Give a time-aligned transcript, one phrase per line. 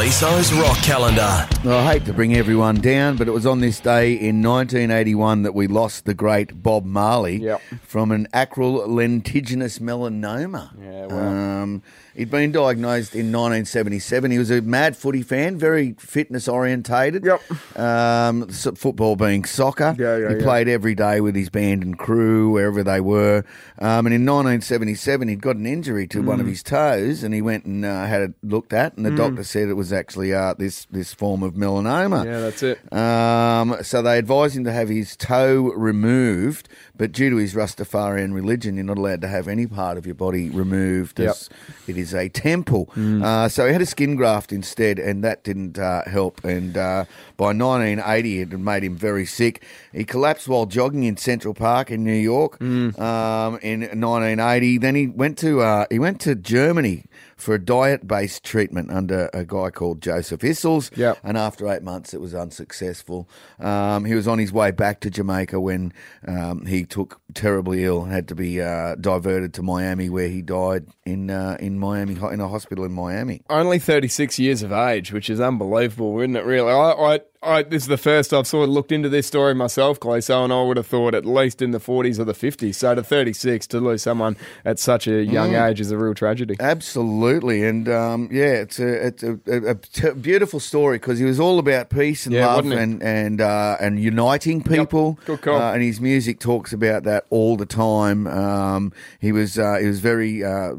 [0.00, 1.46] Gleeso's rock calendar.
[1.62, 5.42] Well, I hate to bring everyone down, but it was on this day in 1981
[5.42, 7.60] that we lost the great Bob Marley Yep.
[7.82, 10.70] from an acral lentiginous melanoma.
[10.82, 11.18] Yeah, well.
[11.60, 11.82] Um,
[12.14, 14.30] he'd been diagnosed in 1977.
[14.30, 17.22] He was a mad footy fan, very fitness orientated.
[17.26, 17.78] Yep.
[17.78, 19.94] Um, s- football being soccer.
[19.98, 20.42] Yeah, yeah, he yeah.
[20.42, 23.44] played every day with his band and crew, wherever they were.
[23.78, 26.24] Um, and in 1977, he'd got an injury to Mm.
[26.24, 29.10] one of his toes, and he went and uh, had it looked at, and the
[29.10, 32.24] doctor said it was actually uh, this this form of melanoma.
[32.24, 32.92] Yeah, that's it.
[32.92, 38.34] Um, so they advised him to have his toe removed, but due to his Rastafarian
[38.34, 41.30] religion, you're not allowed to have any part of your body removed Yep.
[41.30, 41.48] as
[41.86, 42.90] it is a temple.
[42.96, 46.42] Uh, so he had a skin graft instead, and that didn't uh, help.
[46.44, 47.04] And uh,
[47.36, 49.64] by 1980, it had made him very sick.
[49.92, 54.78] He collapsed while jogging in Central Park in New York um, in 1980.
[54.78, 57.04] Then he went to uh, he went to Germany
[57.40, 60.96] for a diet-based treatment under a guy called Joseph Issels.
[60.96, 61.18] Yep.
[61.22, 63.28] And after eight months, it was unsuccessful.
[63.58, 65.92] Um, he was on his way back to Jamaica when
[66.26, 70.42] um, he took terribly ill and had to be uh, diverted to Miami, where he
[70.42, 73.42] died in uh, in Miami in a hospital in Miami.
[73.48, 76.72] Only 36 years of age, which is unbelievable, isn't it, really?
[76.72, 79.98] I, I, I, this is the first I've sort of looked into this story myself,
[79.98, 82.74] Gleeso, and I would have thought at least in the 40s or the 50s.
[82.74, 86.56] So to 36, to lose someone at such a young age is a real tragedy.
[86.60, 91.24] Absolutely, and um, yeah, it's a it's a, a, a t- beautiful story because he
[91.24, 95.18] was all about peace and Yeah, love and and uh, and uniting people.
[95.24, 95.60] Good call.
[95.60, 98.26] Uh, and his music talks about that all the time.
[98.26, 100.72] Um, he was uh, he was very uh,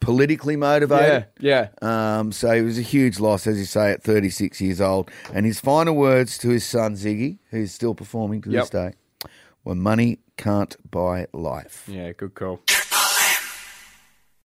[0.00, 1.26] politically motivated.
[1.40, 5.10] Yeah, Um, so he was a huge loss, as you say, at 36 years old.
[5.32, 8.94] And his final words to his son Ziggy, who's still performing to this day,
[9.64, 11.88] were money can't buy life.
[11.88, 12.60] Yeah, good call.